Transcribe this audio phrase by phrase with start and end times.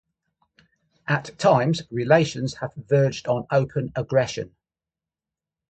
[1.07, 4.55] At times, relations have verged on open aggression.